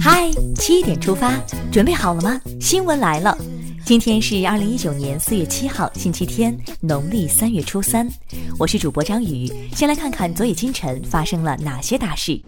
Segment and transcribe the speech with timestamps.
[0.00, 1.32] 嗨，七点出发，
[1.70, 2.40] 准备好了吗？
[2.60, 3.38] 新闻来了，
[3.84, 8.08] 今天是二零一九年四月七号，星期天，农历三月初三。
[8.58, 12.40] 我是主播张宇，先来看看昨夜今晨发生了哪些大事。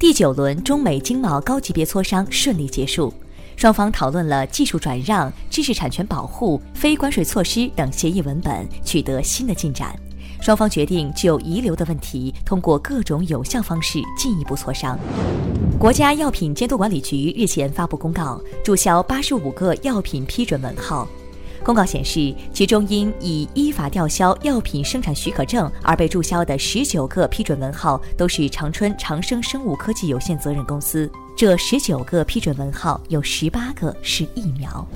[0.00, 3.14] 第九轮中美经贸高级别磋商顺利结束，
[3.56, 9.94] 双方讨论了技术转让、知识产权保护、非关税措施等协议文本，取得新的进展。
[10.42, 14.98] 双方决定就遗留的问题，通过各种有效方式进一步磋商。
[15.78, 21.06] 国家药品监督管理局日前发布公告，注销八十五个药品批准文号。
[21.62, 31.08] 公告显示，其中因已依法吊销药品生产许可证而被注销的十九个批准文号，都是长春长生生物科技有限责任公司。
[31.36, 34.86] 这十九个批准文号有十八个是疫苗。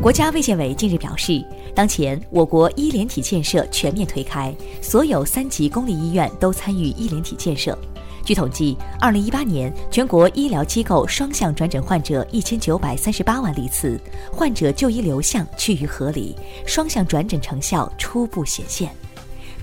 [0.00, 7.78] 国家卫健委近日表示，当前我国医联体建设全面推开，所有三级公立医院都参与医联体建设。
[8.24, 14.00] 据统计，二零一八年全国医疗机构双向转诊患者一千九百三十八万例次，
[14.32, 16.34] 患者就医流向趋于合理，
[16.66, 18.90] 双向转诊成效初步显现。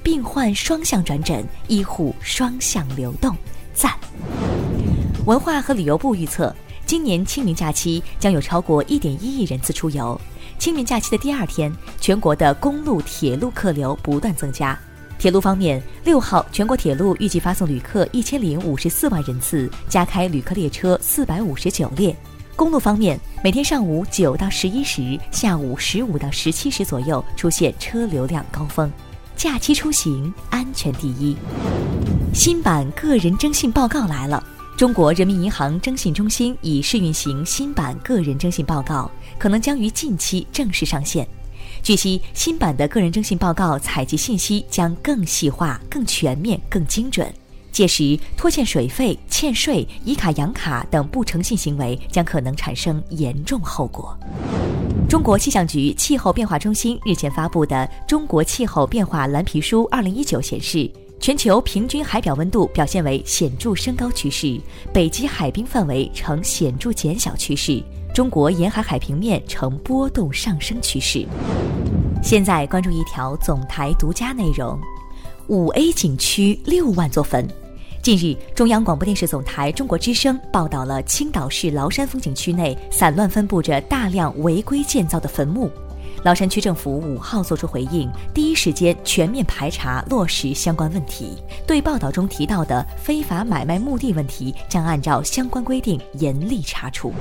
[0.01, 3.35] 病患双向转诊，医护双向流动，
[3.73, 3.93] 赞。
[5.29, 6.51] 文化和旅游部预测，
[6.87, 10.19] 今年清明假期将有超过一点一亿人次出游。
[10.57, 11.71] 清明假期的第二天，
[12.01, 14.75] 全国的公路、铁路客流不断增加。
[15.19, 22.15] 铁路方面，六号全国铁路预计发送旅客一千零五十四万人次，加开旅客列车四百五十九列。
[22.55, 28.91] 公路方面，每天上午九到十一时，下午十五到十七时左右出现车流量高峰。
[29.35, 31.37] 假期出行安全第一。
[32.33, 34.43] 新版个人征信报告来了，
[34.79, 41.27] 中国人民银行征信中心已试运行新版个人征信报告，可能将于近期正式上线。
[41.83, 47.29] 据悉，新版的个人征信报告采集信息将更细化、更全面、更精准。
[47.73, 54.17] 届时，拖欠水费、欠税、以卡养卡等不诚信行为将可能产生严重后果。
[55.09, 57.75] 中国气象局气候变化中心日前发布的
[58.07, 64.57] 《中国气候变化蓝皮书（二零一九）》显示，全球平均海表温度表现为显著升高趋势，
[64.93, 67.83] 北极海冰范围呈显著减小趋势。
[68.13, 71.27] 中国沿海海平面呈波动上升趋势。
[72.23, 74.79] 现在关注一条总台独家内容：
[75.47, 77.45] 五 A 景区六万座坟。
[78.01, 85.69] 近日，中央广播电视总台中国之声报道了青岛市崂山风景区内散乱分布着大量违规建造的坟墓。
[86.23, 91.37] 崂山区政府五号作出回应，第一时间全面排查落实相关问题。
[91.65, 97.13] 对报道中提到的非法买卖墓地问题，将按照相关规定严厉查处。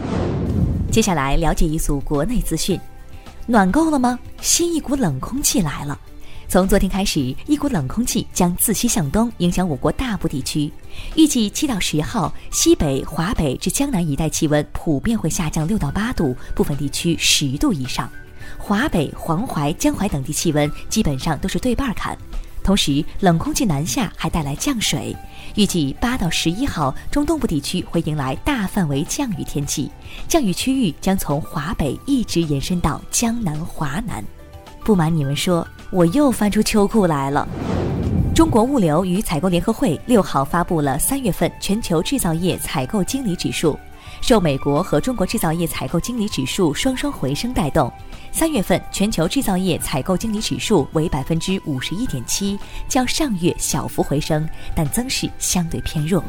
[0.91, 2.79] 接下来了解一组国内资讯，
[3.47, 4.19] 暖够了吗？
[4.41, 5.97] 新一股冷空气来了。
[6.49, 10.73] 从昨天开始，一股冷空气将自西向东影响我国大部地区。
[11.15, 18.11] 预计七到十号，西北、华北至江南一带气温普遍会下降六到八度，部分地区十度以上。
[18.57, 22.17] 华北、黄淮、江淮等地气温基本上都是对半砍。
[22.63, 25.17] 同时，冷空气南下还带来降水。
[25.55, 29.91] 预计八到十一号，中东部地区会迎来大范围降雨天气，
[30.29, 34.23] 降雨区域将从华北一直延伸到江南、华南。
[34.85, 37.49] 不瞒你们说，我又翻出秋裤来了。
[38.35, 43.79] 中国物流与采购联合会六号发布了三月份全球制造业采购经理指数。
[44.21, 47.91] 受美国和中国制造业采购经理指数双双回升带动，
[48.31, 52.59] 三月份全球制造业采购经理指数为百分之五十一点七，
[52.89, 56.23] 较上月小幅回升，但增势相对偏弱。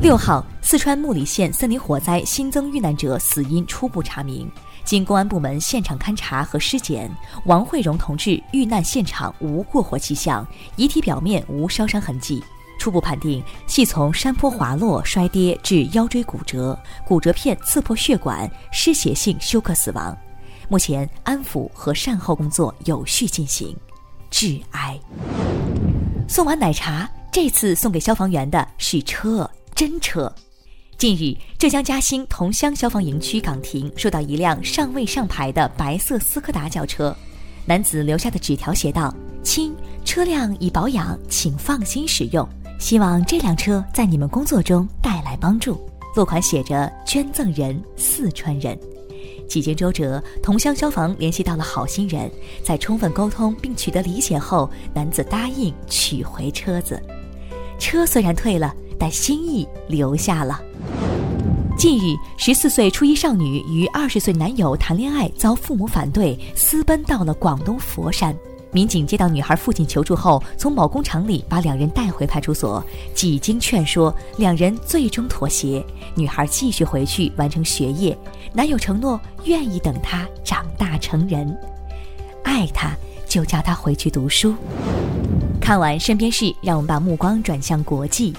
[0.00, 4.48] 六号，四川木里县森林火灾新增遇难者死因初步查明，
[4.84, 7.10] 经公安部门现场勘查和尸检，
[7.46, 12.44] 王慧荣同志遇难现场无过火迹象，遗体表面无烧伤痕迹。
[12.86, 20.16] 初步判定系从山坡滑落摔跌致腰椎骨折，骨折片刺破血管，失血性休克死亡。
[20.68, 23.76] 目前安抚和善后工作有序进行。
[24.30, 24.96] 致哀。
[26.28, 30.32] 送完奶茶，这次送给消防员的是车，真车。
[30.96, 37.12] 近日，浙江嘉兴桐乡消防营区岗亭收到一辆尚未上牌的白色斯柯达轿车，
[37.64, 39.12] 男子留下的纸条写道
[39.42, 39.74] ：“亲，
[40.04, 45.80] 车辆已保养，请放心使用。”希望这辆车在你们工作中带来帮助。
[46.14, 48.78] 落款写着“捐赠人四川人”。
[49.46, 52.30] 几经周折，桐乡消防联系到了好心人，
[52.64, 57.00] 在充分沟通并取得理解后，男子答应取回车子。
[57.78, 60.60] 车虽然退了，但心意留下了。
[61.76, 68.34] 近日，十四岁初一少女与二十岁男友谈恋爱，遭父母反对，私奔到了广东佛山。
[68.76, 72.84] 民警接到女孩父亲求助后，从某工厂里把两人带回派出所。
[73.14, 75.82] 几经劝说，两人最终妥协。
[76.14, 78.14] 女孩继续回去完成学业，
[78.52, 81.58] 男友承诺愿意等她长大成人，
[82.44, 82.94] 爱她
[83.26, 84.54] 就叫她回去读书。
[85.58, 88.34] 看完身边事，让我们把目光转向国际。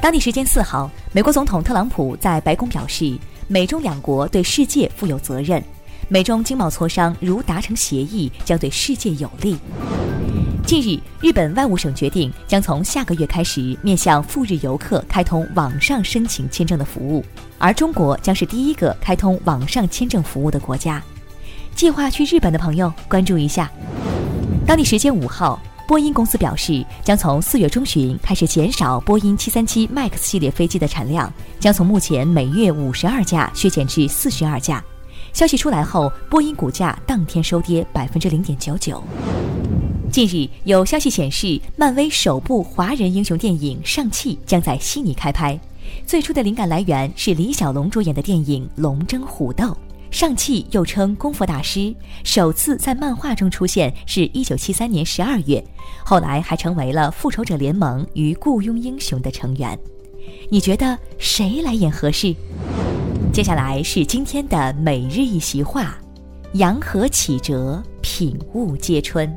[0.00, 5.62] 当地时间四号，美国总统特朗普在白宫表示，美中两国对世界负有责任。
[6.08, 9.56] 美中经贸磋商如达成协议，将对世界有利。
[10.66, 17.24] 近日，日本外务省决定将从下个月开始面向赴日游客开通网上申请签证的服务，
[17.58, 21.02] 而中国将是第一个开通网上签证服务的国家。
[21.74, 23.70] 计划去日本的朋友关注一下。
[24.66, 31.30] 当地时间五号，波音公司表示，将从四月中旬开始减少波音737 MAX 系列飞机的产量，
[31.60, 34.82] 将从目前每月五十二架削减至四十二架。
[35.34, 39.02] 消息出来后，波音股价当天收跌百分之零点九九。
[40.08, 45.58] 近日有消息显示，漫威首部华人英雄电影《上汽》将在悉尼开拍，
[46.06, 49.64] 最初的灵感来源是李小龙主演的电影《龙争虎斗》。
[50.12, 51.92] 上汽又称功夫大师，
[52.22, 55.62] 首次在漫画中出现是一九七三年十二月，
[56.04, 59.76] 后来还成为了复仇者联盟与雇佣英雄的成员。
[60.48, 62.32] 你觉得谁来演合适？
[63.34, 65.98] 接下来是今天的每日一席话：
[66.52, 69.36] 阳和启哲，品物皆春。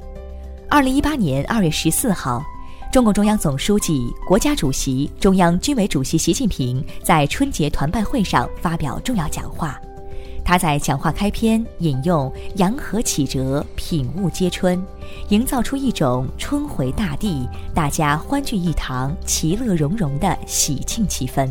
[0.70, 2.44] 二零一八年二月十四号，
[2.94, 9.82] 中共中央总书记、国家主席、中央军委主席习近平在春节团拜会上发表重要讲话。
[10.46, 14.80] 他在讲话开篇引用“阳和启哲，品物皆春”，
[15.30, 21.50] 营造出一种春回大地、大家欢聚一堂、其乐融融的喜庆气氛。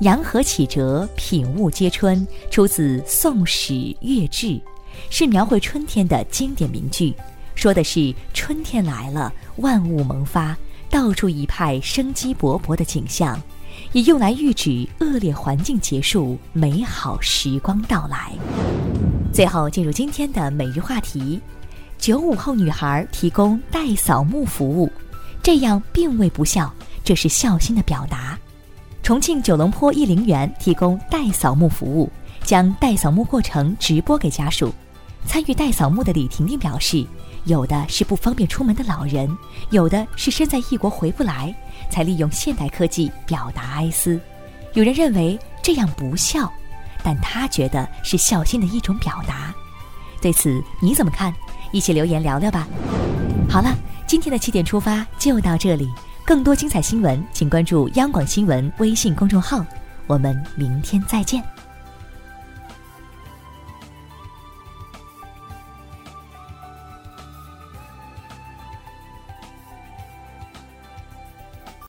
[0.00, 4.46] 阳和启哲，品物皆春，出自《宋史·乐志》，
[5.08, 7.14] 是描绘春天的经典名句，
[7.54, 10.56] 说的是春天来了，万物萌发，
[10.90, 13.40] 到处一派生机勃勃的景象，
[13.92, 18.32] 也用来喻指恶劣环境结束，美好时光到来。
[19.32, 21.40] 最后进入今天的每日话题：
[21.98, 24.90] 九五后女孩提供代扫墓服务，
[25.40, 26.72] 这样并未不孝，
[27.04, 28.36] 这是孝心的表达。
[29.04, 32.10] 重庆九龙坡一陵园提供代扫墓服务，
[32.42, 34.72] 将代扫墓过程直播给家属。
[35.26, 37.06] 参与代扫墓的李婷婷表示，
[37.44, 39.28] 有的是不方便出门的老人，
[39.68, 41.54] 有的是身在异国回不来，
[41.90, 44.18] 才利用现代科技表达哀思。
[44.72, 46.50] 有人认为这样不孝，
[47.02, 49.54] 但他觉得是孝心的一种表达。
[50.22, 51.30] 对此你怎么看？
[51.72, 52.66] 一起留言聊聊吧。
[53.50, 53.76] 好了，
[54.06, 55.90] 今天的七点出发就到这里。
[56.26, 59.64] 更多精彩新闻，请关注央广新闻微信公众号。
[60.06, 61.53] 我们明天再见。